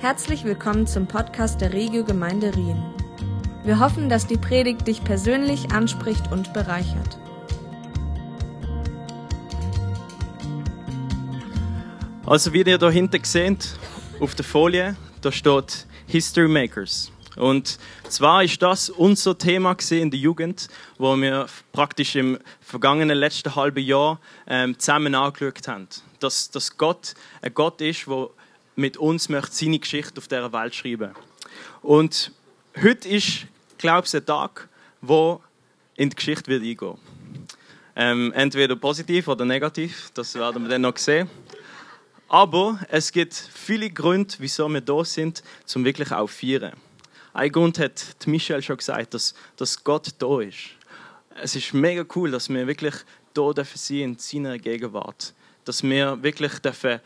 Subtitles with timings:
[0.00, 2.80] Herzlich willkommen zum Podcast der Regio Gemeinde Rien.
[3.64, 7.18] Wir hoffen, dass die Predigt dich persönlich anspricht und bereichert.
[12.24, 13.76] Also wie ihr da hinten seht,
[14.20, 17.10] auf der Folie, da steht History Makers.
[17.34, 20.68] Und zwar ist das unser Thema in der Jugend,
[20.98, 25.88] wo wir praktisch im vergangenen letzten halben Jahr ähm, zusammen angeschaut haben.
[26.20, 28.28] Dass, dass Gott ein Gott ist, der
[28.78, 31.10] mit uns möchte seine Geschichte auf dieser Welt schreiben.
[31.82, 32.30] Und
[32.80, 34.68] heute ist, glaube ich, ein Tag,
[35.00, 35.42] wo
[35.96, 36.96] in die Geschichte wird eingehen.
[37.96, 41.28] Ähm, entweder positiv oder negativ, das werden wir dann noch sehen.
[42.28, 46.74] Aber es gibt viele Gründe, wieso wir da sind, zum wirklich auch feiern.
[47.32, 50.58] Ein Grund hat Michelle schon gesagt, dass, dass Gott da ist.
[51.42, 52.94] Es ist mega cool, dass wir wirklich
[53.34, 55.34] da dürfen sein in seiner Gegenwart.
[55.64, 57.00] Dass wir wirklich dürfen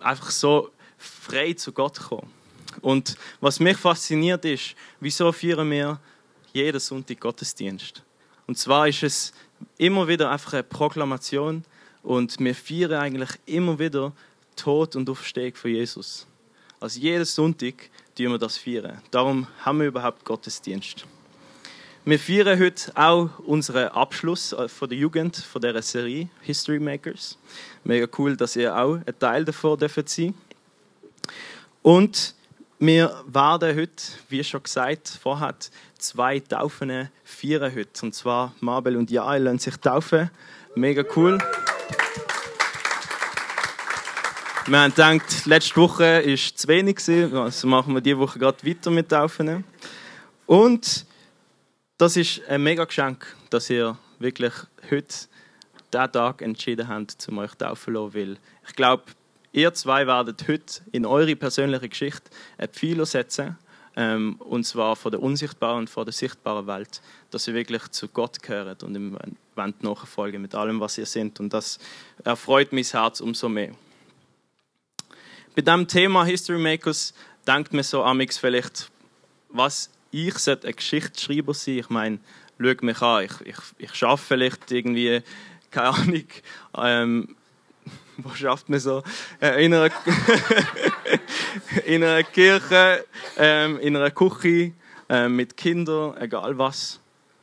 [0.00, 0.70] einfach so
[1.02, 2.30] frei zu Gott kommen.
[2.80, 6.00] Und was mich fasziniert ist, wieso feiern wir
[6.52, 8.02] jeden Sonntag Gottesdienst?
[8.46, 9.32] Und zwar ist es
[9.78, 11.64] immer wieder einfach eine Proklamation
[12.02, 14.12] und wir feiern eigentlich immer wieder
[14.56, 16.26] Tod und Aufstehung von Jesus.
[16.80, 19.00] Also jeden Sonntag tun wir das feiern.
[19.10, 21.06] Darum haben wir überhaupt Gottesdienst.
[22.04, 27.38] Wir feiern heute auch unseren Abschluss äh, von der Jugend von dieser Serie History Makers.
[27.84, 30.34] Mega cool, dass ihr auch ein Teil davon dürft sein.
[31.82, 32.34] Und
[32.78, 35.54] wir werden heute, wie schon gesagt vorher,
[35.98, 38.06] zwei Taufen feiern heute.
[38.06, 40.30] Und zwar Mabel und Jael lassen sich taufen.
[40.74, 41.38] Mega cool.
[44.66, 46.98] Wir haben gedacht, letzte Woche war zu wenig,
[47.34, 49.64] also machen wir diese Woche gerade weiter mit Taufen.
[50.46, 51.04] Und
[51.98, 54.52] das ist ein mega Geschenk, dass ihr wirklich
[54.90, 55.14] heute
[55.92, 59.04] diesen Tag entschieden habt, um euch taufen zu lassen, weil ich glaube,
[59.52, 63.58] ihr zwei werdet heute in eure persönliche Geschichte ein Pfeiler setzen,
[63.94, 68.08] ähm, und zwar von der unsichtbaren und von der sichtbaren Welt, dass ihr wirklich zu
[68.08, 69.18] Gott gehört und ihm
[69.54, 71.38] nachfolgen mit allem, was ihr seid.
[71.40, 71.78] Und das
[72.24, 73.74] erfreut mein Herz umso mehr
[75.54, 77.12] bei diesem Thema History Makers
[77.46, 78.90] denkt man so amix vielleicht,
[79.50, 81.78] was ich sollte ein Geschichtsschreiber sein.
[81.78, 82.18] Ich meine,
[82.58, 85.22] schau mich an, ich, ich, ich schaffe vielleicht irgendwie,
[85.70, 86.24] keine Ahnung,
[86.76, 87.36] ähm,
[88.18, 89.02] wo schafft man so?
[89.40, 89.90] Äh, in, einer
[91.86, 93.04] in einer Kirche,
[93.36, 94.72] ähm, in einer Küche,
[95.08, 97.00] äh, mit Kindern, egal was.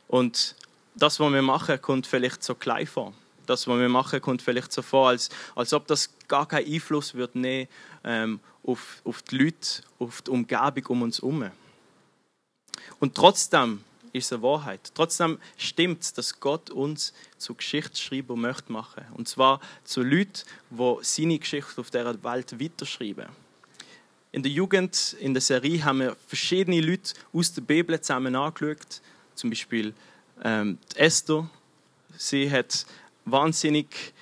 [0.08, 0.56] Und
[0.94, 3.12] das, was wir machen, kommt vielleicht so klein vor
[3.50, 7.14] das, was wir machen, kommt vielleicht so vor, als, als ob das gar keinen Einfluss
[7.14, 7.68] wird nehmen
[8.04, 11.50] ähm, auf, auf die Leute, auf die Umgebung um uns herum.
[13.00, 14.92] Und trotzdem ist eine Wahrheit.
[14.94, 19.04] Trotzdem stimmt es, dass Gott uns zu Geschichtsschreiber möchte machen.
[19.14, 23.26] Und zwar zu Leuten, die seine Geschichte auf dieser Welt weiterschreiben.
[24.32, 29.00] In der Jugend, in der Serie, haben wir verschiedene Leute aus der Bibel zusammen angeschaut.
[29.34, 29.92] Zum Beispiel
[30.44, 31.50] ähm, Esther.
[32.16, 32.86] Sie hat
[33.24, 34.12] wahnsinnig.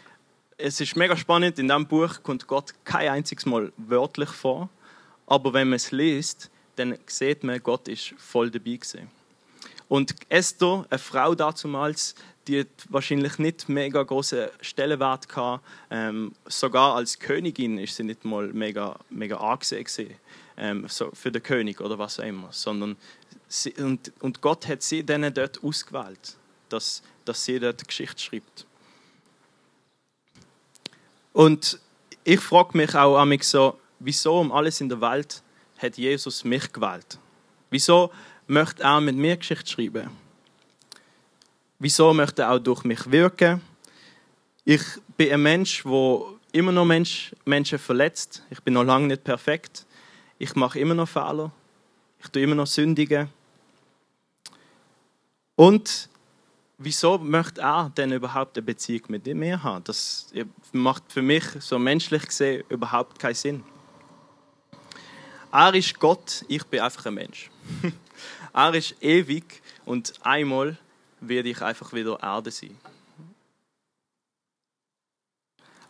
[0.56, 1.58] Es ist mega spannend.
[1.58, 4.68] In diesem Buch kommt Gott kein einziges Mal wörtlich vor.
[5.26, 9.17] Aber wenn man es liest, dann sieht man, Gott ist voll dabei gewesen.
[9.88, 12.14] Und Esther, eine Frau damals,
[12.46, 15.64] die hat wahrscheinlich nicht mega großen Stellenwert gehabt.
[15.90, 20.14] Ähm, sogar als Königin ist sie nicht mal mega, mega angesehen
[20.56, 22.48] ähm, so für den König oder was auch immer.
[22.52, 22.96] Sondern
[23.48, 26.36] sie, und, und Gott hat sie dann dort ausgewählt,
[26.68, 28.66] dass, dass sie dort Geschichte schreibt.
[31.32, 31.78] Und
[32.24, 35.42] ich frage mich auch mich so, wieso um alles in der Welt
[35.78, 37.18] hat Jesus mich gewählt?
[37.70, 38.10] Wieso
[38.48, 40.10] möchte er mit mir Geschichte schreiben?
[41.78, 43.60] Wieso möchte er auch durch mich wirken?
[44.64, 44.82] Ich
[45.16, 48.42] bin ein Mensch, wo immer noch Mensch, Menschen verletzt.
[48.50, 49.86] Ich bin noch lange nicht perfekt.
[50.38, 51.52] Ich mache immer noch Fehler.
[52.20, 53.28] Ich tue immer noch sündigen.
[55.54, 56.08] Und
[56.78, 59.84] wieso möchte er denn überhaupt eine Beziehung mit mir haben?
[59.84, 60.32] Das
[60.72, 63.64] macht für mich so menschlich gesehen überhaupt keinen Sinn.
[65.52, 67.50] Er ist Gott, ich bin einfach ein Mensch.
[68.58, 70.76] er ist ewig und einmal
[71.20, 72.76] werde ich einfach wieder Erde sein.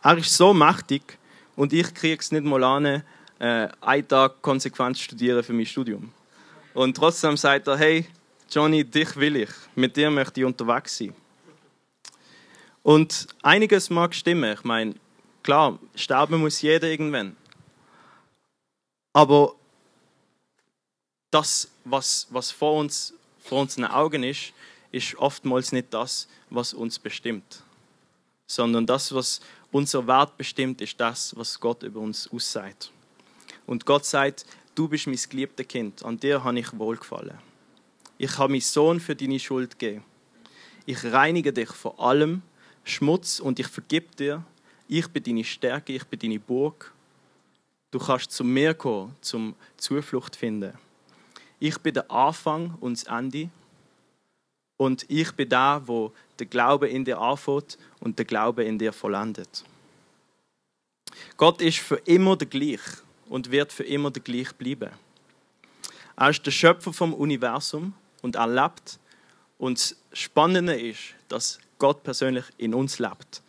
[0.03, 1.17] Er ist so mächtig
[1.55, 2.85] und ich kriege es nicht mal an,
[3.39, 6.13] äh, einen Tag konsequent studieren für mein Studium.
[6.75, 8.05] Und trotzdem sagt er, hey,
[8.51, 9.49] Johnny, dich will ich.
[9.73, 11.15] Mit dir möchte ich unterwegs sein.
[12.83, 14.53] Und einiges mag stimmen.
[14.53, 14.93] Ich meine,
[15.41, 17.35] klar, sterben muss jeder irgendwann.
[19.13, 19.55] Aber
[21.31, 24.53] das, was, was vor, uns, vor unseren Augen ist,
[24.91, 27.63] ist oftmals nicht das, was uns bestimmt.
[28.47, 29.41] Sondern das, was
[29.71, 32.91] unser Wert bestimmt, ist das, was Gott über uns aussagt.
[33.67, 37.37] Und Gott sagt, du bist mein geliebtes Kind, an dir habe ich wohlgefallen.
[38.17, 40.03] Ich habe meinen Sohn für deine Schuld gegeben.
[40.85, 42.41] Ich reinige dich von allem
[42.83, 44.43] Schmutz und ich vergib dir.
[44.87, 46.91] Ich bin deine Stärke, ich bin deine Burg.
[47.91, 50.73] Du kannst zu mir kommen, zum Zuflucht finden.
[51.59, 53.49] Ich bin der Anfang und das Ende.
[54.77, 58.93] Und ich bin da, wo der Glaube in dir anfängt und der Glaube in dir
[58.93, 59.65] vollendet.
[61.35, 62.79] Gott ist für immer der gleich
[63.27, 64.91] und wird für immer der gleich bleiben.
[66.15, 68.99] Er ist der Schöpfer vom Universum und er lebt.
[69.57, 73.41] Und das Spannende ist, dass Gott persönlich in uns lebt.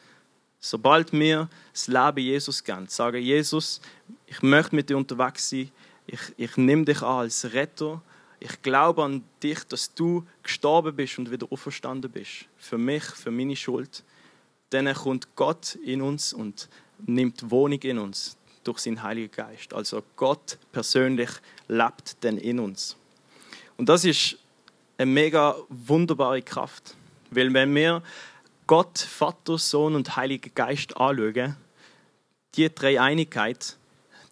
[0.59, 3.81] Sobald wir das Leben Jesus geben, sagen, Jesus,
[4.27, 5.71] ich möchte mit dir unterwegs sein,
[6.11, 8.03] ich, ich nehme dich an als Retter,
[8.41, 12.47] ich glaube an dich, dass du gestorben bist und wieder auferstanden bist.
[12.57, 14.03] Für mich, für meine Schuld.
[14.71, 16.69] Dann kommt Gott in uns und
[17.07, 19.75] nimmt Wohnung in uns durch seinen Heiligen Geist.
[19.75, 21.31] Also Gott persönlich
[21.69, 22.97] lebt dann in uns.
[23.77, 24.37] Und das ist
[24.97, 26.95] eine mega wunderbare Kraft.
[27.31, 28.03] Weil wenn wir
[28.67, 31.57] Gott, Vater, Sohn und Heiliger Geist anschauen,
[32.55, 33.77] die drei Einigkeit,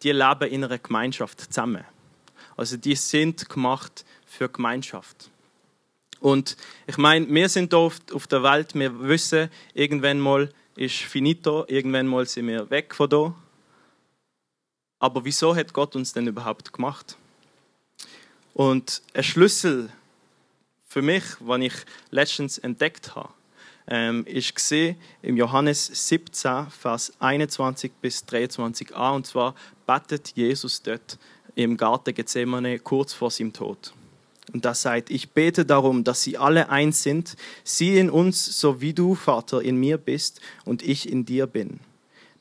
[0.02, 1.84] die leben in einer Gemeinschaft zusammen.
[2.56, 5.30] Also die sind gemacht für Gemeinschaft.
[6.20, 6.56] Und
[6.86, 12.06] ich meine, wir sind hier auf der Welt, wir wissen, irgendwann mal ist finito, irgendwann
[12.06, 13.34] mal sind wir weg von hier.
[15.00, 17.16] Aber wieso hat Gott uns denn überhaupt gemacht?
[18.54, 19.92] Und ein Schlüssel
[20.86, 21.74] für mich, den ich
[22.10, 23.32] letztens entdeckt habe,
[23.88, 29.14] ähm, ist im Johannes 17, Vers 21 bis 23a.
[29.14, 29.54] Und zwar
[29.86, 31.18] betet Jesus dort
[31.54, 33.92] im Garten Gethsemane kurz vor seinem Tod.
[34.52, 38.80] Und da sagt, ich bete darum, dass sie alle eins sind, sie in uns, so
[38.80, 41.80] wie du, Vater, in mir bist und ich in dir bin.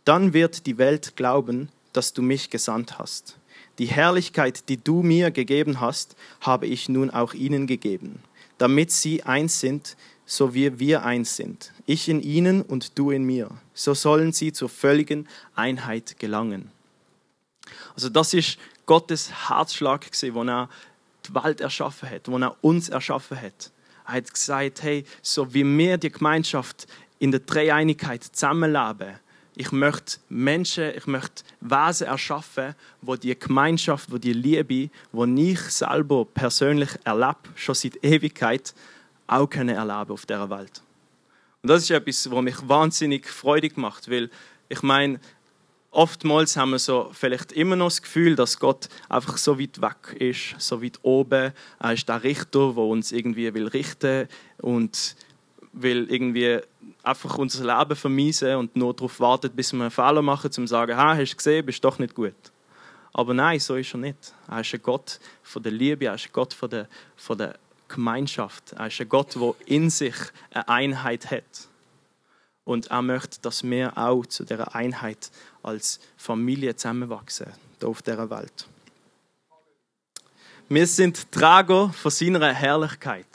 [0.06, 3.38] Dann wird die Welt glauben, dass du mich gesandt hast.
[3.80, 8.20] Die Herrlichkeit, die du mir gegeben hast, habe ich nun auch ihnen gegeben,
[8.58, 9.98] damit sie eins sind,
[10.28, 11.72] so wie wir eins sind.
[11.86, 13.50] Ich in ihnen und du in mir.
[13.74, 16.70] So sollen sie zur völligen Einheit gelangen.
[17.96, 20.70] Also das ist Gottes Herzschlag wo er
[21.26, 23.72] die Welt erschaffen hat, wo er uns erschaffen hat.
[24.06, 26.88] Er hat gesagt, hey, so wie wir die Gemeinschaft
[27.20, 29.16] in der Dreieinigkeit zusammenleben,
[29.56, 35.60] ich möchte Menschen, ich möchte Wesen erschaffen, wo die Gemeinschaft, wo die Liebe, wo ich
[35.62, 38.76] selber persönlich erlebe, schon seit Ewigkeit,
[39.28, 40.82] auch können erleben auf dieser Welt.
[41.62, 44.30] Und das ist etwas, was mich wahnsinnig freudig macht, weil
[44.70, 45.20] ich meine,
[45.92, 50.20] oftmals haben wir so vielleicht immer noch das Gefühl, dass Gott einfach so weit weg
[50.20, 51.54] ist, so weit oben.
[51.80, 54.28] Er ist der Richter, der uns irgendwie will richten
[54.60, 55.16] und
[55.74, 56.60] will irgendwie
[57.04, 60.68] einfach unser Leben vermiesen und nur darauf wartet, bis wir einen Fehler machen, um zu
[60.68, 62.36] sagen, ha, hast du gesehen, bist doch nicht gut.
[63.14, 64.34] Aber nein, so ist er nicht.
[64.48, 67.56] Er ist ein Gott von der Liebe, er ist ein Gott von der, von der
[67.88, 68.74] Gemeinschaft.
[68.74, 70.16] Er ist ein Gott, der in sich
[70.52, 71.68] eine Einheit hat.
[72.64, 75.32] Und er möchte, dass wir auch zu dieser Einheit
[75.64, 77.48] als Familie zusammenwachsen,
[77.80, 78.68] hier auf dieser Welt.
[80.70, 83.26] Wir sind Trager von seiner Herrlichkeit.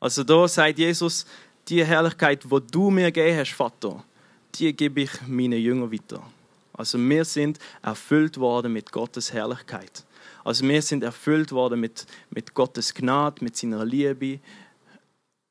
[0.00, 1.26] Also da sagt Jesus,
[1.68, 4.02] die Herrlichkeit, wo du mir gegeben hast, Vater,
[4.54, 6.22] die gebe ich meinen Jüngern weiter.
[6.72, 10.04] Also wir sind erfüllt worden mit Gottes Herrlichkeit.
[10.48, 14.40] Also wir sind erfüllt worden mit, mit Gottes Gnade, mit seiner Liebe.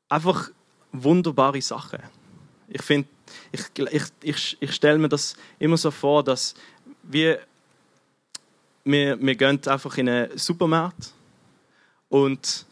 [0.10, 0.50] Einfach
[0.92, 2.00] wunderbare Sachen.
[2.68, 3.08] Ich finde,
[3.52, 3.62] ich,
[3.92, 6.56] ich, ich, ich stelle mir das immer so vor, dass
[7.04, 7.42] wir,
[8.86, 11.14] wir, wir gehen einfach in einen Supermarkt
[12.10, 12.66] und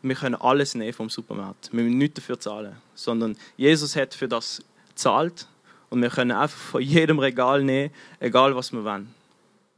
[0.00, 1.68] wir können alles nehmen vom Supermarkt.
[1.74, 5.46] Wir müssen nichts dafür zahlen, sondern Jesus hat für das gezahlt
[5.90, 9.14] und wir können einfach von jedem Regal nehmen, egal was wir wollen.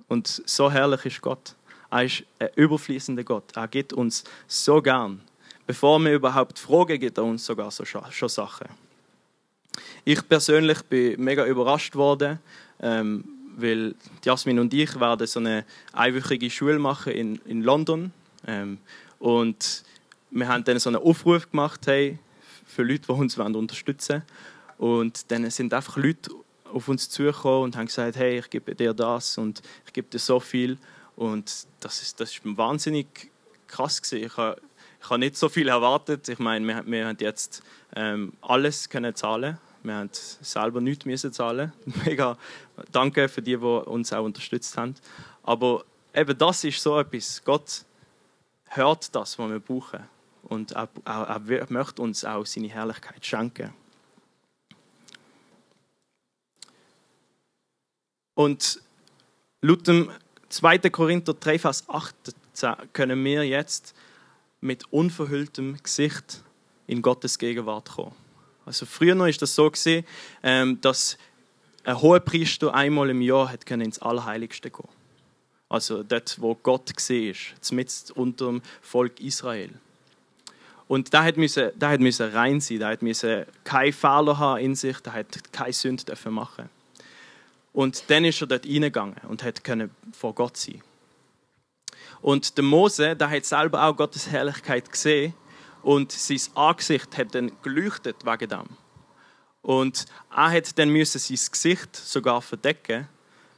[0.07, 1.57] Und so herrlich ist Gott.
[1.90, 3.57] Er ist ein überfließender Gott.
[3.57, 5.21] Er gibt uns so gern.
[5.66, 8.68] Bevor wir überhaupt fragen, gibt er uns sogar so schon Sachen.
[10.04, 12.38] Ich persönlich bin mega überrascht worden,
[12.80, 13.25] ähm,
[13.57, 18.12] weil Jasmin und ich werden so eine einwöchige Schule machen in, in London.
[18.47, 18.78] Ähm,
[19.18, 19.85] und
[20.30, 22.18] wir haben dann so einen Aufruf gemacht hey,
[22.66, 24.23] für Leute, die uns unterstützen
[24.78, 25.00] wollen.
[25.00, 26.30] Und dann sind einfach Leute
[26.73, 30.18] auf uns zugekommen und haben gesagt, hey, ich gebe dir das und ich gebe dir
[30.18, 30.78] so viel.
[31.18, 33.32] Und das ist, das ist wahnsinnig
[33.66, 34.25] krass gewesen.
[34.25, 34.62] Ich habe,
[35.02, 36.28] ich habe nicht so viel erwartet.
[36.28, 37.60] Ich meine, wir, wir haben jetzt
[37.96, 39.58] ähm, alles können zahlen.
[39.82, 41.72] Wir haben selber nichts müssen zahlen.
[42.04, 42.38] Mega
[42.92, 44.94] danke für die, die uns auch unterstützt haben.
[45.42, 45.84] Aber
[46.14, 47.42] eben das ist so etwas.
[47.44, 47.84] Gott
[48.66, 50.04] hört das, was wir brauchen.
[50.44, 53.75] Und er, er, er möchte uns auch seine Herrlichkeit schenken.
[58.34, 58.80] Und
[59.62, 60.12] laut dem
[60.49, 60.78] 2.
[60.90, 62.35] Korinther 3, Vers 18
[62.93, 63.95] können wir jetzt
[64.61, 66.43] mit unverhülltem Gesicht
[66.87, 68.14] in Gottes Gegenwart kommen.
[68.64, 69.71] Also früher noch ist das so
[70.43, 71.17] ähm, dass
[71.85, 74.88] ein hoher Priester einmal im Jahr hat ins Allerheiligste gehen.
[75.69, 79.71] Also dort, wo Gott war, zumindest unter dem Volk Israel.
[80.87, 84.61] Und da hat müssen, da hat müssen rein sein, da hat müssen kein Fehler haben
[84.61, 86.71] in sich, da hat keine Sünde dürfen machen.
[87.78, 90.82] Und dann ist er dort reingegangen und können vor Gott sein.
[92.20, 95.32] Und der Mose, der hat selber auch Gottes Herrlichkeit gesehen
[95.85, 98.66] und sein Angesicht hat dann geleuchtet wegen dem.
[99.62, 103.06] Und er hat dann müssen sein Gesicht sogar verdecken,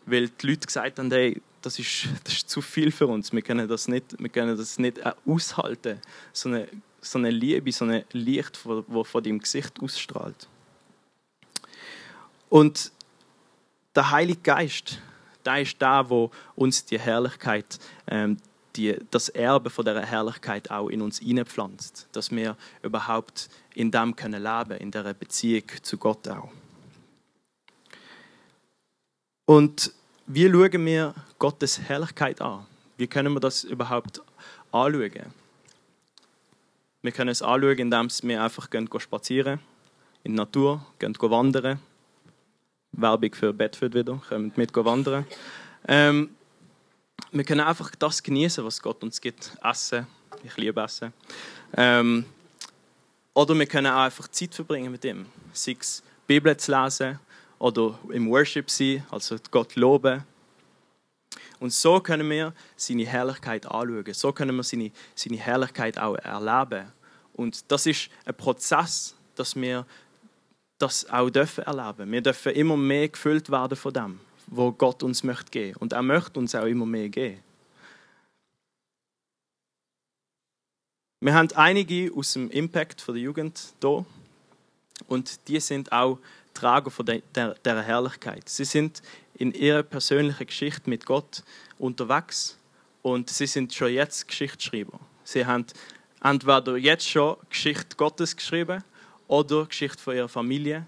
[0.05, 3.33] weil die Leute gesagt haben, hey, das ist, das ist zu viel für uns.
[3.33, 5.99] Wir können das nicht, wir können das nicht aushalten.
[6.35, 6.69] So eine,
[7.01, 10.47] so eine Liebe, so ein Licht, das von deinem Gesicht ausstrahlt.
[12.51, 12.93] Und
[14.01, 14.99] der Heilige Geist,
[15.45, 18.39] der ist da, wo uns die Herrlichkeit, ähm,
[18.75, 24.17] die, das Erbe von der Herrlichkeit auch in uns hineinpflanzt, dass wir überhaupt in dem
[24.17, 26.49] können leben, in der Beziehung zu Gott auch.
[29.45, 29.93] Und
[30.27, 32.67] wie schauen wir Gottes Herrlichkeit an?
[32.97, 34.23] Wie können wir das überhaupt
[34.73, 35.35] anschauen?
[37.03, 39.61] Wir können es anschauen, indem wir einfach gehen spazieren
[40.25, 41.81] in der Natur, gehen wandern.
[42.93, 45.27] Werbung für Bedford wieder, kommen mit wandern.
[45.87, 46.31] Ähm,
[47.33, 49.53] wir können einfach das genießen, was Gott uns gibt.
[49.63, 50.07] Essen,
[50.43, 51.13] ich liebe Essen.
[51.77, 52.25] Ähm,
[53.35, 55.27] oder wir können auch einfach Zeit verbringen mit ihm.
[55.53, 57.19] Sei es Bibel zu lesen,
[57.61, 60.25] oder im Worship sein, also Gott loben.
[61.61, 64.15] Und so können wir seine Herrlichkeit anschauen.
[64.15, 66.91] So können wir seine, seine Herrlichkeit auch erleben.
[67.35, 69.87] Und das ist ein Prozess, dass wir
[70.81, 72.11] das auch dürfen erleben.
[72.11, 75.77] Wir dürfen immer mehr gefüllt werden von dem, wo Gott uns möchte geben.
[75.79, 77.43] Und er möchte uns auch immer mehr geben.
[81.23, 84.07] Wir haben einige aus dem Impact von der Jugend hier
[85.07, 86.19] und die sind auch
[86.55, 87.23] Trager von der,
[87.65, 88.49] Herrlichkeit.
[88.49, 89.03] Sie sind
[89.35, 91.43] in ihrer persönlichen Geschichte mit Gott
[91.79, 92.57] unterwegs
[93.03, 94.99] und sie sind schon jetzt Geschichtsschreiber.
[95.23, 95.67] Sie haben
[96.23, 98.83] entweder jetzt schon Geschichte Gottes geschrieben
[99.31, 100.87] oder Geschichte von ihrer Familie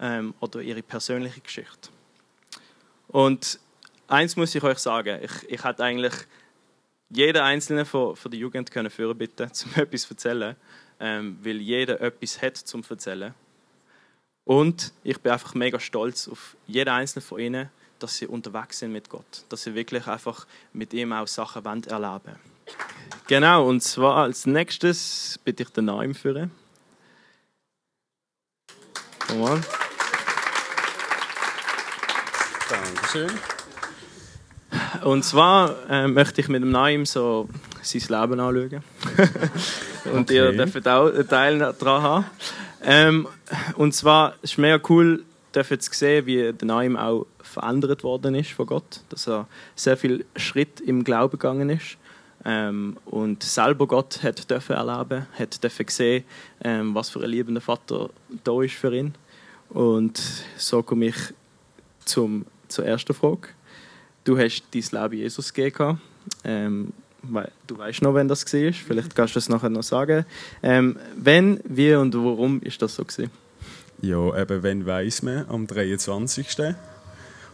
[0.00, 1.88] ähm, oder ihre persönliche Geschichte.
[3.06, 3.60] Und
[4.08, 6.12] eins muss ich euch sagen, ich, ich hätte eigentlich
[7.10, 10.56] jeder einzelne von, von der Jugend können führen bitten, zum etwas zu erzählen,
[10.98, 13.32] ähm, weil jeder etwas hat zum erzählen.
[14.44, 18.92] Und ich bin einfach mega stolz auf jeden einzelnen von ihnen, dass sie unterwegs sind
[18.92, 19.44] mit Gott.
[19.48, 22.34] Dass sie wirklich einfach mit ihm auch Sachen wollen erleben
[23.28, 26.50] Genau, und zwar als nächstes bitte ich den Namen führen.
[29.36, 29.60] Komm mal.
[32.70, 33.30] Dankeschön.
[35.04, 37.48] Und zwar äh, möchte ich mit dem Naim so
[37.82, 38.82] sein Leben anschauen.
[40.12, 40.36] und okay.
[40.36, 42.24] ihr dürft auch einen Teil daran haben.
[42.82, 43.28] Ähm,
[43.76, 45.22] und zwar ist es mega cool,
[45.54, 49.98] dürfen zu sehen, wie der Naim auch verändert worden ist von Gott, dass er sehr
[49.98, 51.98] viel Schritt im Glauben gegangen ist
[52.46, 56.24] ähm, und selber Gott hat dürfen erleben, hat dürfen sehen,
[56.62, 58.08] ähm, was für ein liebender Vater
[58.44, 59.14] da ist für ihn.
[59.70, 60.20] Und
[60.56, 61.16] so komme ich
[62.04, 63.48] zum, zur ersten Frage.
[64.24, 66.00] Du hast dein Leben Jesus gegeben.
[66.44, 66.92] Ähm,
[67.66, 68.72] du weißt noch, wenn das war.
[68.72, 70.24] Vielleicht kannst du es nachher noch sagen.
[70.62, 73.30] Ähm, wenn, wie und warum ist das so gewesen?
[74.02, 76.46] Ja, eben wenn weiß man am 23.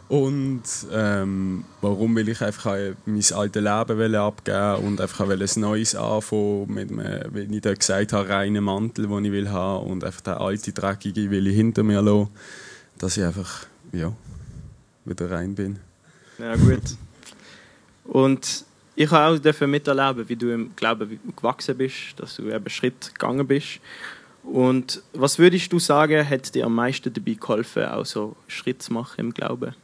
[0.08, 6.74] Und ähm, warum will ich einfach mein altes Leben abgeben und einfach ein neues anfangen,
[6.74, 10.20] mit einem, wie ich dort gesagt habe, reinen Mantel, den ich will haben und einfach
[10.20, 12.28] den alten, dreckige will ich hinter mir lassen,
[12.98, 14.12] dass ich einfach, ja,
[15.06, 15.78] wieder rein bin.
[16.38, 16.82] Ja, gut.
[18.04, 23.14] Und ich habe auch miterleben, wie du im Glauben gewachsen bist, dass du eben Schritt
[23.14, 23.80] gegangen bist.
[24.42, 28.92] Und was würdest du sagen, hat dir am meisten dabei geholfen, auch so Schritt zu
[28.92, 29.74] machen im Glauben?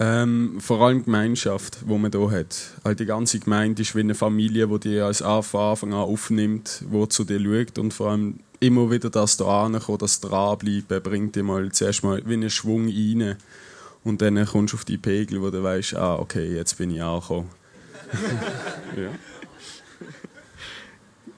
[0.00, 2.56] Ähm, vor allem die Gemeinschaft, die man hier hat.
[2.82, 7.08] Also die ganze Gemeinde ist wie eine Familie, die dich als Anfang an aufnimmt, die
[7.08, 11.44] zu dir schaut und vor allem immer wieder das da ankommen, das dranbleiben, bringt dir
[11.44, 13.36] mal zuerst mal wie einen Schwung rein
[14.02, 17.02] und dann kommst du auf die Pegel, wo du weißt, ah, okay, jetzt bin ich
[17.02, 17.50] angekommen.
[18.96, 19.10] ja.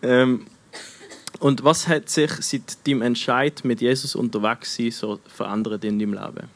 [0.02, 0.46] ähm,
[1.40, 6.14] und was hat sich seit deinem Entscheid mit Jesus unterwegs sein so verändert in deinem
[6.14, 6.55] Leben?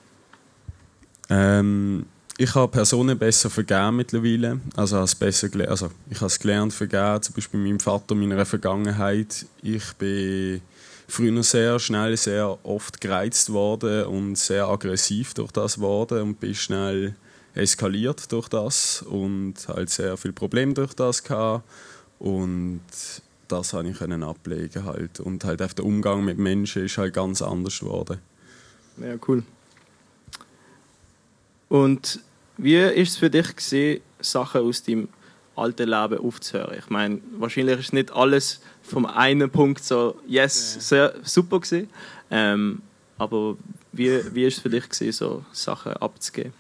[1.31, 2.07] Ähm,
[2.37, 4.61] ich habe Personen besser vergeben mittlerweile.
[4.75, 9.47] Also, als besser also ich habe es gelernt vergeben, zum Beispiel meinem Vater, meiner Vergangenheit.
[9.63, 10.61] Ich bin
[11.07, 16.55] früher sehr schnell, sehr oft gereizt worden und sehr aggressiv durch das worden und bin
[16.55, 17.15] schnell
[17.55, 21.65] eskaliert durch das und halt sehr viel Probleme durch das gehabt.
[22.19, 22.81] und
[23.49, 27.15] das habe ich können ablegen halt und halt auch der Umgang mit Menschen ist halt
[27.15, 28.19] ganz anders geworden.
[28.99, 29.43] Ja, cool.
[31.71, 32.19] Und
[32.59, 35.09] wie ist es für dich gesehen, Sachen aus deinem
[35.55, 36.77] alten Leben aufzuhören?
[36.77, 41.89] Ich meine, wahrscheinlich ist nicht alles vom einen Punkt so, yes, sehr super gewesen.
[42.31, 42.83] Ähm,
[43.19, 43.57] aber
[43.93, 46.53] wie, wie ist es für dich gewesen, so Sachen abzugeben?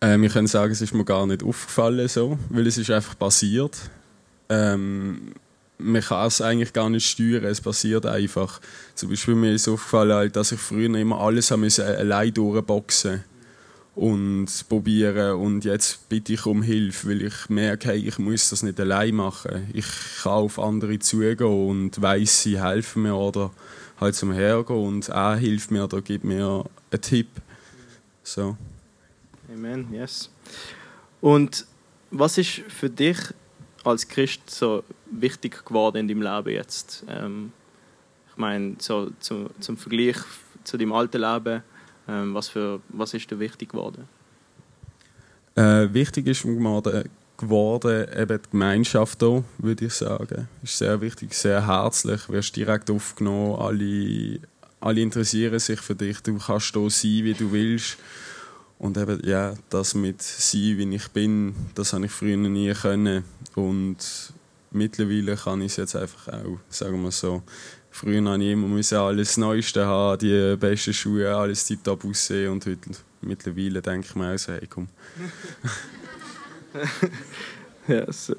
[0.00, 3.18] Ähm, ich kann sagen, es ist mir gar nicht aufgefallen so, weil es ist einfach
[3.18, 3.76] passiert.
[4.48, 5.32] Ähm,
[5.78, 8.60] man kann es eigentlich gar nicht steuern, es passiert einfach.
[8.94, 13.24] Zum Beispiel mir ist aufgefallen, dass ich früher immer alles allein durchboxen
[13.94, 18.62] und probieren und jetzt bitte ich um Hilfe, weil ich merke, hey, ich muss das
[18.62, 19.68] nicht allein machen.
[19.72, 19.86] Ich
[20.22, 23.52] kann auf andere zugehen und weiß, sie helfen mir oder
[24.00, 27.28] halt zum Hergehen und er hilft mir oder gibt mir einen Tipp.
[28.24, 28.56] So.
[29.52, 30.30] Amen, yes.
[31.20, 31.66] Und
[32.10, 33.18] was ist für dich
[33.84, 37.04] als Christ so wichtig geworden in deinem Leben jetzt?
[37.08, 37.52] Ähm,
[38.30, 40.16] ich meine, so zu, zum Vergleich
[40.64, 41.62] zu deinem alten Leben,
[42.08, 44.08] ähm, was, für, was ist dir wichtig geworden?
[45.54, 50.48] Äh, wichtig ist geworden, geworden eben die Gemeinschaft hier, würde ich sagen.
[50.62, 54.40] Ist sehr wichtig, sehr herzlich, wirst direkt aufgenommen, alle,
[54.80, 57.98] alle interessieren sich für dich, du kannst hier sein, wie du willst.
[58.84, 63.24] Und eben, ja, das mit sein, wie ich bin, das habe ich früher nie können.
[63.54, 63.96] Und
[64.72, 67.42] mittlerweile kann ich es jetzt einfach auch, sagen wir so.
[67.90, 72.52] Früher habe ich immer alles Neueste haben, die besten Schuhe, alles tiptop aussehen.
[72.52, 72.90] Und heute,
[73.22, 74.88] mittlerweile denke ich mir auch so, hey, komm.
[77.88, 78.36] yes.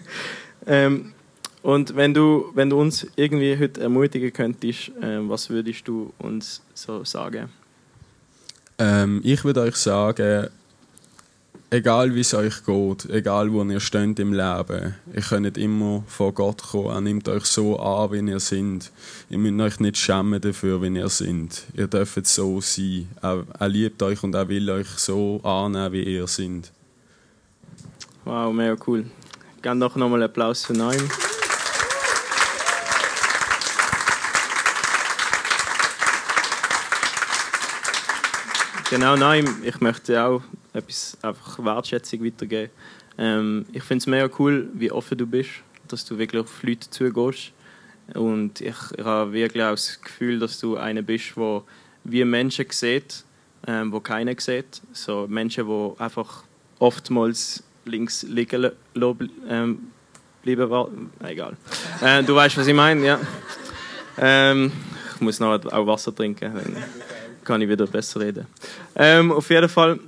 [0.66, 1.14] ähm,
[1.62, 6.60] und wenn du, wenn du uns irgendwie heute ermutigen könntest, äh, was würdest du uns
[6.74, 7.48] so sagen?
[8.78, 10.48] Ähm, ich würde euch sagen,
[11.70, 16.32] egal wie es euch geht, egal wo ihr steht im Leben, ihr könnt immer vor
[16.32, 16.94] Gott kommen.
[16.94, 18.90] Er nimmt euch so an, wie ihr seid.
[19.30, 21.64] Ihr müsst euch nicht schämen dafür, wie ihr seid.
[21.74, 23.08] Ihr dürft so sein.
[23.22, 26.70] Er, er liebt euch und er will euch so annehmen, wie ihr seid.
[28.24, 29.04] Wow, mega cool.
[29.62, 31.08] Gerne doch nochmal Applaus für Neun.
[38.90, 40.40] Genau, nein, ich möchte auch
[40.72, 42.72] etwas einfach Wertschätzung weitergeben.
[43.18, 45.50] Ähm, ich finde es mega cool, wie offen du bist,
[45.88, 47.52] dass du wirklich auf Leute zugehst.
[48.14, 51.62] Und ich, ich habe wirklich auch das Gefühl, dass du einer bist, der
[52.04, 53.24] wie Menschen sieht,
[53.66, 54.80] ähm, wo keiner sieht.
[54.94, 56.44] So Menschen, die einfach
[56.78, 58.70] oftmals links liegen
[59.50, 59.90] ähm,
[60.42, 61.10] bleiben wollen.
[61.22, 61.58] Egal.
[62.00, 63.20] Äh, du weißt, was ich meine, ja.
[64.16, 64.72] Ähm,
[65.14, 66.54] ich muss noch auch Wasser trinken
[67.48, 68.46] kann ich wieder besser reden.
[68.94, 69.98] Ähm, auf jeden Fall,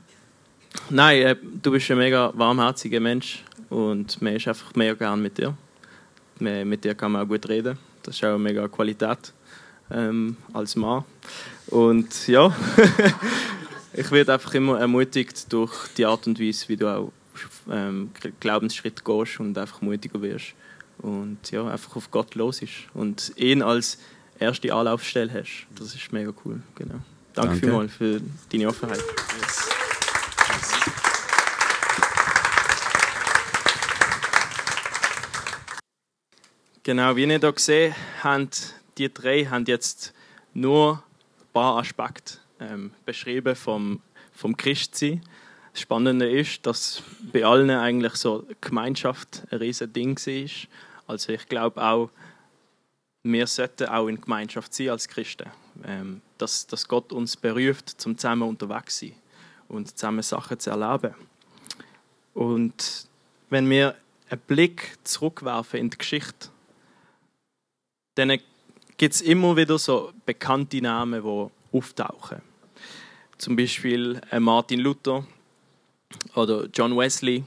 [0.90, 5.38] nein, äh, du bist ein mega warmherziger Mensch und man ist einfach mega gern mit
[5.38, 5.56] dir.
[6.38, 7.78] Mit dir kann man auch gut reden.
[8.02, 9.32] Das ist auch eine mega Qualität
[9.90, 11.04] ähm, als Mann.
[11.66, 12.54] Und ja,
[13.92, 17.12] ich werde einfach immer ermutigt durch die Art und Weise, wie du auch
[17.70, 20.54] ähm, Glaubensschritt gehst und einfach mutiger wirst.
[20.98, 22.88] Und ja, einfach auf Gott los ist.
[22.94, 23.98] Und ihn als
[24.38, 25.66] erste Anlaufstelle hast.
[25.78, 27.00] Das ist mega cool, genau.
[27.40, 27.66] Danke, Danke.
[27.66, 28.20] vielmals für
[28.52, 28.98] deine Offenheit.
[28.98, 29.68] Yes.
[36.82, 40.12] Genau, wie ihr hier gesehen habt, die drei haben jetzt
[40.52, 41.02] nur
[41.40, 45.22] ein paar Aspekte ähm, beschrieben vom, vom Christsein.
[45.72, 50.50] Das Spannende ist, dass bei allen eigentlich so Gemeinschaft ein riesiges Ding war.
[51.06, 52.10] Also ich glaube auch,
[53.22, 55.48] wir sollten auch in Gemeinschaft sein als Christen.
[55.84, 59.14] Ähm, dass, dass Gott uns beruft, zum zusammen unterwegs zu sein
[59.68, 61.14] und zusammen Sachen zu erleben.
[62.34, 63.08] Und
[63.50, 63.96] wenn wir
[64.28, 66.48] einen Blick zurückwerfen in die Geschichte,
[68.14, 68.38] dann
[68.96, 72.42] gibt es immer wieder so bekannte Namen, die auftauchen.
[73.38, 75.26] Zum Beispiel äh, Martin Luther
[76.34, 77.44] oder John Wesley,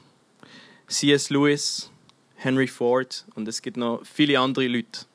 [0.87, 1.29] C.S.
[1.29, 1.91] Lewis,
[2.35, 5.05] Henry Ford und es gibt noch viele andere Leute.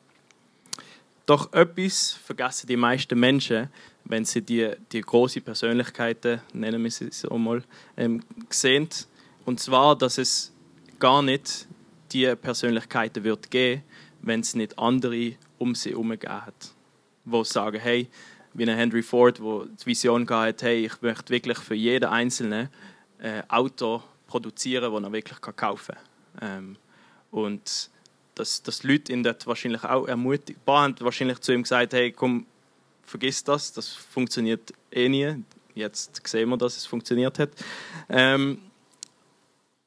[1.29, 3.69] Doch etwas vergessen die meisten Menschen,
[4.05, 7.63] wenn sie die, die großen Persönlichkeiten, nennen wir sie so mal,
[7.99, 8.89] ähm, sehen.
[9.45, 10.55] Und zwar, dass es
[10.99, 11.69] gar nicht
[12.13, 13.83] die Persönlichkeiten wird geben,
[14.23, 16.73] wenn es nicht andere um sie herum hat.
[17.27, 18.09] Die sagen, hey,
[18.55, 22.71] wie ein Henry Ford, der die Vision hat, hey, ich möchte wirklich für jeden Einzelnen
[23.19, 25.95] ein äh, Auto produzieren, das er wirklich kaufen
[26.41, 26.49] kann.
[26.59, 26.77] Ähm,
[27.31, 27.91] und
[28.39, 30.59] dass, dass die Leute ihn dort wahrscheinlich auch ermutigt.
[30.59, 32.47] Ein paar haben wahrscheinlich zu ihm gesagt, hey, komm,
[33.05, 35.45] vergiss das, das funktioniert eh nie.
[35.75, 37.51] Jetzt sehen wir, dass es funktioniert hat.
[38.09, 38.59] Ähm,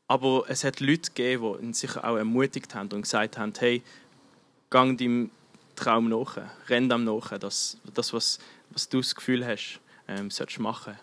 [0.08, 3.82] aber es hat Leute gegeben, die sich auch ermutigt haben und gesagt haben, hey,
[4.70, 5.32] gang deinem
[5.76, 6.38] Traum nach,
[6.68, 8.40] renn dem nach, dass das, was,
[8.72, 10.98] was du das Gefühl hast, ähm, sollst machen.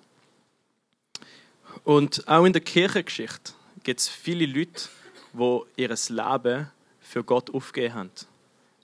[1.84, 4.88] Und auch in der Kirchengeschichte gibt es viele Leute,
[5.32, 6.70] die ihr Leben
[7.08, 8.10] für Gott aufgegeben haben.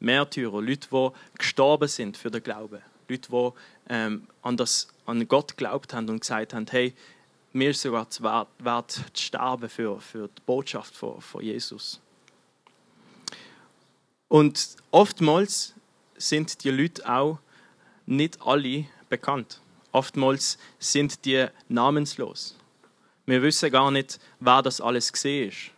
[0.01, 2.81] Märtyrer, Leute, die gestorben sind für den Glauben.
[3.09, 3.51] Leute, die
[3.91, 6.95] ähm, an, das, an Gott geglaubt haben und gesagt haben, hey,
[7.53, 8.09] mir ist sogar
[8.59, 12.01] wert, zu sterben für, für die Botschaft von, von Jesus.
[14.29, 15.75] Und oftmals
[16.17, 17.39] sind die Leute auch
[18.07, 19.61] nicht alle bekannt.
[19.93, 22.57] Oftmals sind die namenslos.
[23.27, 25.71] Wir wissen gar nicht, wer das alles gesehen ist.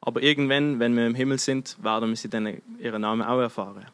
[0.00, 3.86] Aber irgendwann, wenn wir im Himmel sind, werden wir sie dann ihren Namen auch erfahren.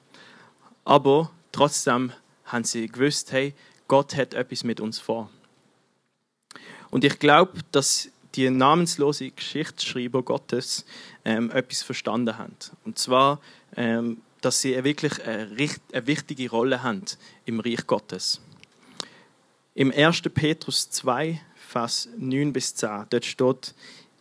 [0.85, 2.13] Aber trotzdem
[2.45, 3.55] haben sie gewusst, hey,
[3.89, 5.31] Gott hat etwas mit uns vor.
[6.91, 10.85] Und ich glaube, dass die namenslose Geschichtsschreiber Gottes
[11.25, 12.57] ähm, etwas verstanden haben.
[12.85, 13.41] Und zwar,
[13.77, 15.51] ähm, dass sie wirklich eine,
[15.93, 17.03] eine wichtige Rolle haben
[17.47, 18.41] im Reich Gottes.
[19.75, 20.23] Im 1.
[20.35, 23.75] Petrus 2, Vers 9 bis 10, dort steht,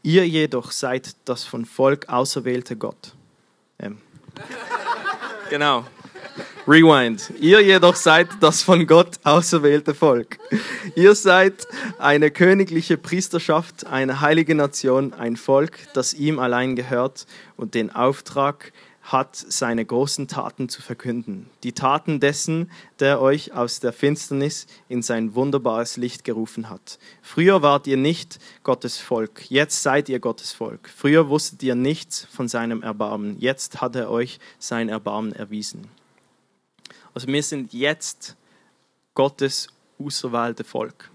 [0.06, 3.14] ihr jedoch seid das von Volk auserwählte Gott.
[3.80, 3.98] Ähm.
[5.50, 5.86] genau.
[6.68, 7.32] Rewind.
[7.40, 10.38] Ihr jedoch seid das von Gott auserwählte Volk.
[10.96, 17.74] Ihr seid eine königliche Priesterschaft, eine heilige Nation, ein Volk, das ihm allein gehört und
[17.74, 18.74] den Auftrag
[19.06, 21.50] hat, seine großen Taten zu verkünden.
[21.64, 26.98] Die Taten dessen, der euch aus der Finsternis in sein wunderbares Licht gerufen hat.
[27.22, 30.90] Früher wart ihr nicht Gottes Volk, jetzt seid ihr Gottes Volk.
[30.90, 35.88] Früher wusstet ihr nichts von seinem Erbarmen, jetzt hat er euch sein Erbarmen erwiesen.
[37.14, 38.36] Also wir sind jetzt
[39.14, 39.68] Gottes
[40.00, 41.12] auserwählte Volk.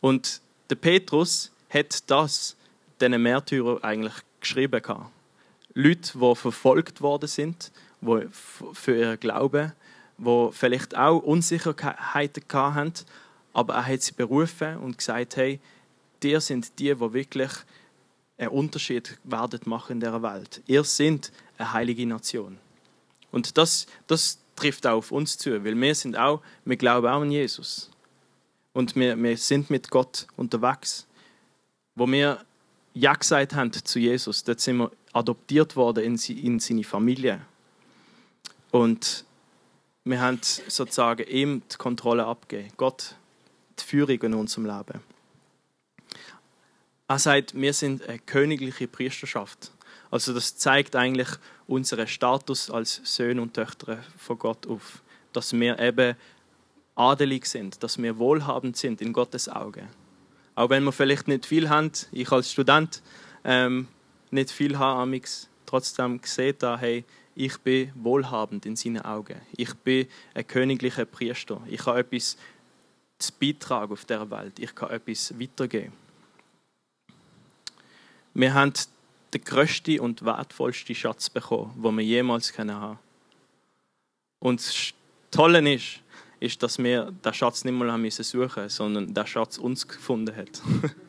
[0.00, 2.56] Und der Petrus hat das
[3.00, 5.10] den Märtyrer eigentlich geschrieben gehabt.
[5.78, 9.72] Leute, die verfolgt worden sind, für ihr Glauben,
[10.16, 12.92] die vielleicht auch Unsicherheiten hatten,
[13.52, 15.60] aber er hat sie berufen und gesagt, hey,
[16.20, 17.50] dir sind die, die wirklich
[18.38, 20.62] einen Unterschied werden machen in dieser Welt.
[20.66, 22.58] Ihr seid eine heilige Nation.
[23.30, 27.20] Und das, das trifft auch auf uns zu, weil wir sind auch, wir glauben auch
[27.20, 27.88] an Jesus.
[28.72, 31.06] Und wir, wir sind mit Gott unterwegs.
[31.94, 32.44] Wo wir
[32.94, 37.40] Ja gesagt haben zu Jesus, dort sind wir adoptiert worden in, in seine Familie.
[38.70, 39.24] Und
[40.04, 42.72] wir haben sozusagen ihm die Kontrolle abgegeben.
[42.76, 43.16] Gott
[43.78, 45.00] die Führung in unserem Leben.
[47.06, 49.70] Er sagt, wir sind eine königliche Priesterschaft.
[50.10, 51.28] Also das zeigt eigentlich
[51.66, 55.02] unseren Status als Söhne und Töchter von Gott auf,
[55.32, 56.16] dass wir eben
[56.94, 59.88] adelig sind, dass wir wohlhabend sind in Gottes Augen.
[60.54, 63.02] Auch wenn wir vielleicht nicht viel haben, ich als Student
[63.44, 63.86] ähm,
[64.32, 69.40] nicht viel habe, amix, trotzdem sieht da, hey, ich bin wohlhabend in seinen Augen.
[69.56, 71.60] Ich bin ein königlicher Priester.
[71.68, 72.36] Ich habe etwas
[73.18, 74.58] zu beitragen auf der Welt.
[74.58, 75.92] Ich kann etwas weitergeben.
[78.34, 78.72] Wir haben
[79.32, 82.98] den größten und wertvollsten Schatz bekommen, den wir jemals haben.
[84.40, 84.92] Und das
[85.30, 86.00] Tolle ist,
[86.40, 90.62] ist, dass wir den Schatz nicht haben suchen sondern der Schatz uns gefunden hat.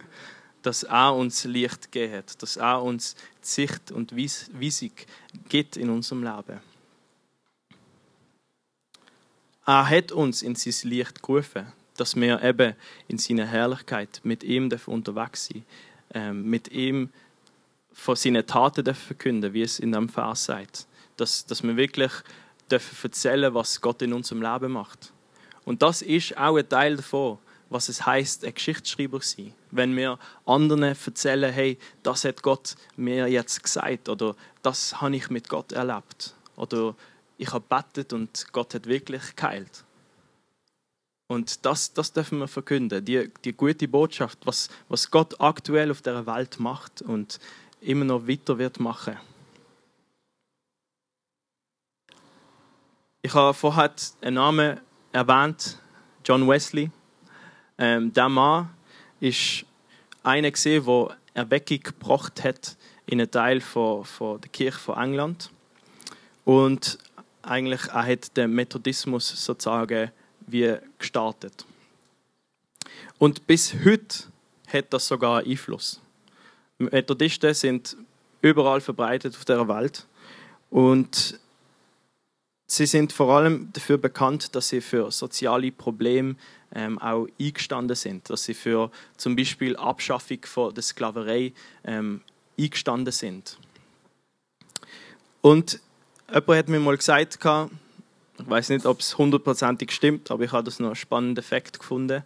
[0.62, 4.91] dass er uns Licht gegeben hat, dass er uns Sicht und Weisung
[5.48, 6.60] gibt in unserem Leben.
[9.65, 12.76] Er hat uns in sein Licht gerufen, dass wir eben
[13.08, 15.63] in seiner Herrlichkeit mit ihm unterwegs sein
[16.13, 17.10] dürfen, mit ihm
[17.93, 20.88] von seinen Taten dürfen verkünden, wie es in dem Vers sagt.
[21.17, 22.12] Dass, dass wir wirklich
[22.72, 25.12] dürfen erzählen, was Gott in unserem Leben macht.
[25.65, 27.38] Und das ist auch ein Teil davon,
[27.69, 29.53] was es heißt, ein Geschichtsschreiber zu sein.
[29.71, 35.29] Wenn wir anderen erzählen, hey, das hat Gott mir jetzt gesagt oder das habe ich
[35.29, 36.95] mit Gott erlebt oder
[37.38, 39.84] ich habe bettet und Gott hat wirklich geheilt.
[41.27, 46.01] Und das, das dürfen wir verkünden, die, die gute Botschaft, was, was Gott aktuell auf
[46.01, 47.39] der Welt macht und
[47.82, 49.17] immer noch weiter wird machen.
[53.21, 54.79] Ich habe vorher einen Namen
[55.12, 55.77] erwähnt,
[56.25, 56.89] John Wesley.
[57.80, 58.70] Ähm, der Mann
[59.22, 59.65] ist
[60.22, 65.50] einer gesehen, der Erweckung gebracht hat in einen Teil von, von der Kirche von England
[66.44, 66.98] und
[67.42, 70.12] eigentlich er hat den Methodismus sozusagen
[70.46, 71.65] wie gestartet.
[73.18, 74.26] Und bis heute
[74.68, 76.02] hat das sogar Einfluss.
[76.78, 77.96] Methodisten sind
[78.42, 80.06] überall verbreitet auf der Welt
[80.70, 81.39] und
[82.71, 86.36] sie sind vor allem dafür bekannt, dass sie für soziale Probleme
[86.73, 91.53] ähm, auch eingestanden sind, dass sie für zum Beispiel Abschaffung von der Sklaverei
[91.84, 92.21] ähm,
[92.58, 93.58] eingestanden sind.
[95.41, 95.79] Und
[96.32, 100.63] jemand hat mir mal gesagt, ich weiß nicht, ob es hundertprozentig stimmt, aber ich habe
[100.63, 102.23] das noch einen spannenden Effekt gefunden.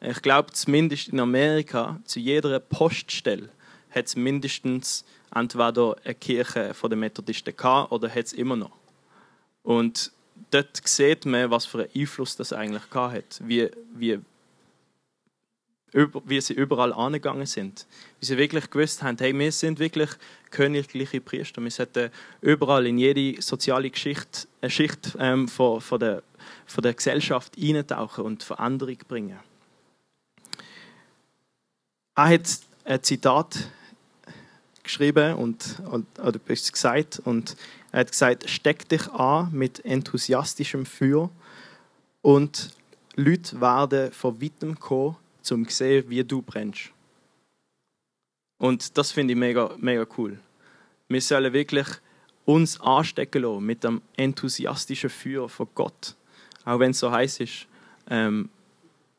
[0.00, 3.50] Ich glaube, zumindest in Amerika, zu jeder Poststelle
[3.90, 8.81] hat es mindestens entweder eine Kirche von den Methodisten gehabt oder hat es immer noch.
[9.62, 10.12] Und
[10.50, 14.18] dort sieht man, was für einen Einfluss das eigentlich gehabt hat, wie, wie,
[15.92, 17.86] wie sie überall angegangen sind.
[18.20, 20.10] Wie sie wirklich gewusst haben, hey, wir sind wirklich
[20.50, 21.62] königliche Priester.
[21.62, 26.22] Wir sollten überall in jede soziale Geschichte, eine Schicht ähm, von, von, der,
[26.66, 29.38] von der Gesellschaft eintauchen und Veränderung bringen.
[32.14, 33.68] Er hat ein Zitat
[34.82, 37.56] geschrieben und, und oder gesagt und
[37.92, 41.30] er hat gesagt, steck dich an mit enthusiastischem Feuer
[42.22, 42.70] und
[43.16, 45.16] Leute werden von weitem kommen,
[45.50, 46.90] um zu sehen, wie du brennst.
[48.58, 50.38] Und das finde ich mega, mega cool.
[51.08, 51.86] Wir sollen wirklich
[52.46, 56.16] uns anstecken lassen mit dem enthusiastischen Feuer von Gott,
[56.64, 57.66] auch wenn es so heiß ist.
[58.08, 58.48] Ähm,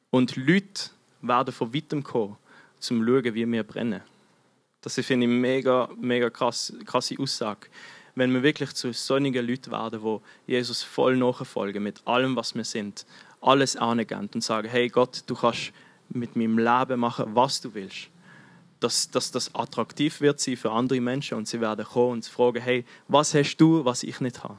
[0.09, 0.89] und Leute
[1.21, 2.37] werden von weitem kommen,
[2.79, 4.01] zum zu schauen, wie wir brennen.
[4.81, 7.67] Das finde ich mega, mega krass, krasse Aussage.
[8.15, 10.01] Wenn wir wirklich zu sonnigen Leuten werden,
[10.47, 13.05] die Jesus voll nachfolgen, mit allem, was wir sind,
[13.41, 15.73] alles angeben und sagen, hey Gott, du kannst
[16.09, 18.09] mit meinem Leben machen, was du willst.
[18.79, 22.61] Dass, dass das attraktiv wird sein für andere Menschen und sie werden kommen und fragen,
[22.61, 24.57] hey, was hast du, was ich nicht habe?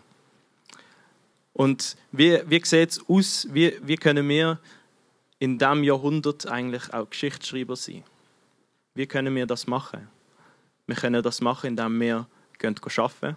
[1.52, 4.58] Und wie, wie sieht es aus, wie, wie können wir
[5.38, 8.02] in diesem Jahrhundert eigentlich auch Geschichtsschreiber sein?
[8.94, 10.08] Wie können wir das machen?
[10.86, 12.26] Wir können das machen, indem wir
[12.72, 13.36] gehen arbeiten,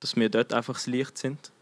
[0.00, 1.52] dass wir dort einfach das Licht sind,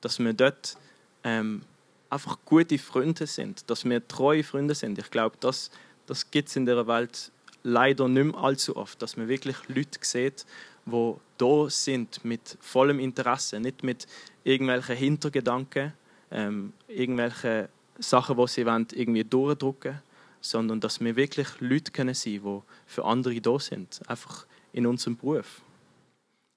[0.00, 0.76] dass wir dort
[1.24, 1.62] ähm,
[2.08, 4.98] einfach gute Freunde sind, dass wir treue Freunde sind.
[4.98, 5.70] Ich glaube, das,
[6.06, 7.30] das gibt es in der Welt
[7.62, 10.46] leider nicht mehr allzu oft, dass man wirklich Leute sieht,
[10.86, 14.06] die da sind mit vollem Interesse, nicht mit
[14.44, 15.92] irgendwelchen Hintergedanken,
[16.30, 17.68] ähm, irgendwelche
[17.98, 20.02] Sachen, die sie wollen, irgendwie durchdrücken.
[20.42, 25.18] Sondern dass wir wirklich Leute können sein die für andere da sind, einfach in unserem
[25.18, 25.60] Beruf.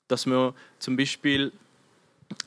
[0.07, 1.51] Dass wir zum Beispiel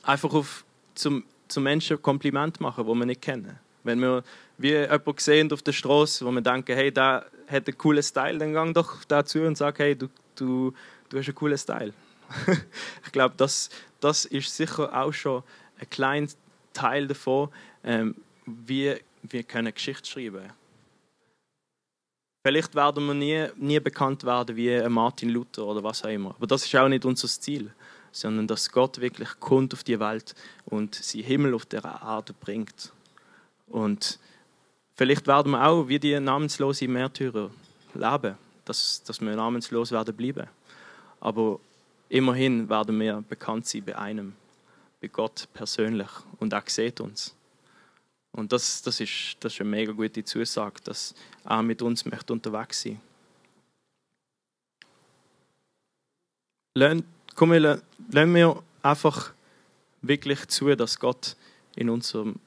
[0.03, 0.65] einfach auf,
[0.95, 3.59] zum, zum Menschen Kompliment machen, die wir nicht kennen.
[3.83, 4.23] Wenn wir
[4.57, 8.37] wie jemanden sehen auf der Straße, wo wir denken, hey, der hat einen coolen Style,
[8.37, 10.73] dann gang doch dazu und sag, hey, du, du,
[11.09, 11.93] du hast einen coolen Style.
[13.05, 15.43] ich glaube, das, das ist sicher auch schon
[15.79, 16.27] ein kleiner
[16.73, 17.49] Teil davon,
[17.83, 18.15] ähm,
[18.45, 20.66] wie wir können Geschichte schreiben können
[22.47, 26.29] Vielleicht werden wir nie, nie bekannt werden wie Martin Luther oder was auch immer.
[26.29, 27.73] Aber das ist auch nicht unser Ziel,
[28.13, 30.33] sondern dass Gott wirklich kommt auf die Welt
[30.63, 32.93] und sie Himmel auf der Erde bringt.
[33.67, 34.17] Und
[34.95, 37.51] vielleicht werden wir auch wie die namenslose Märtyrer
[37.93, 40.47] leben, dass, dass wir namenslos werden bleiben.
[41.19, 41.59] Aber
[42.07, 44.37] immerhin werden wir bekannt sein bei einem,
[45.01, 46.07] bei Gott persönlich.
[46.39, 47.35] Und er sieht uns.
[48.37, 52.33] Und das, das, ist, das ist eine mega gute Zusage, dass er mit uns möchte
[52.33, 53.01] unterwegs sein
[56.75, 57.03] möchte.
[57.33, 57.81] Komm, lassen
[58.35, 59.33] wir einfach
[60.03, 61.35] wirklich zu, dass Gott
[61.75, 62.39] in unserem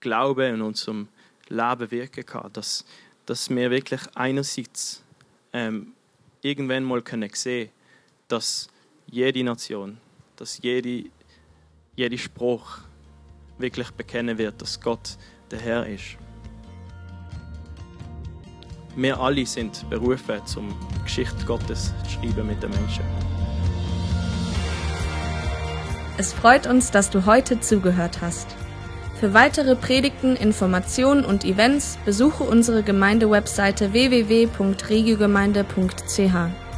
[0.00, 1.06] Glauben, in unserem
[1.48, 2.52] Leben wirken kann.
[2.52, 2.84] Dass,
[3.24, 5.04] dass wir wirklich einerseits
[5.52, 5.94] ähm,
[6.40, 7.70] irgendwann mal können sehen
[8.26, 8.68] dass
[9.06, 9.98] jede Nation,
[10.36, 11.10] dass jede,
[11.94, 12.78] jeder Spruch,
[13.62, 15.16] wirklich bekennen wird, dass Gott
[15.50, 16.18] der Herr ist.
[18.94, 20.68] Wir alle sind berufen, zum
[21.02, 23.04] Geschichte Gottes zu schreiben mit den Menschen.
[26.18, 28.54] Es freut uns, dass du heute zugehört hast.
[29.18, 36.71] Für weitere Predigten, Informationen und Events besuche unsere Gemeindewebseite www.regiogemeinde.ch.